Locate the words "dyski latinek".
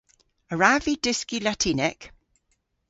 1.03-1.99